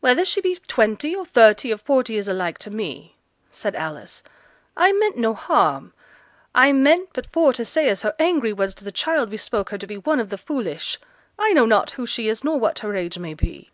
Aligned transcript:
'Whether 0.00 0.26
she 0.26 0.42
be 0.42 0.58
twenty, 0.68 1.14
or 1.16 1.24
thirty, 1.24 1.72
or 1.72 1.78
forty, 1.78 2.18
is 2.18 2.28
alike 2.28 2.58
to 2.58 2.70
me,' 2.70 3.16
said 3.50 3.74
Alice. 3.74 4.22
'I 4.76 4.92
meant 4.92 5.16
no 5.16 5.32
harm. 5.32 5.94
I 6.54 6.70
meant 6.72 7.08
but 7.14 7.24
for 7.32 7.54
t' 7.54 7.64
say 7.64 7.88
as 7.88 8.02
her 8.02 8.14
angry 8.18 8.52
words 8.52 8.74
to 8.74 8.84
the 8.84 8.92
child 8.92 9.30
bespoke 9.30 9.70
her 9.70 9.78
to 9.78 9.86
be 9.86 9.96
one 9.96 10.20
of 10.20 10.28
the 10.28 10.36
foolish. 10.36 11.00
I 11.38 11.54
know 11.54 11.64
not 11.64 11.92
who 11.92 12.06
she 12.06 12.28
is, 12.28 12.44
nor 12.44 12.60
what 12.60 12.80
her 12.80 12.94
age 12.94 13.16
may 13.18 13.32
be.' 13.32 13.70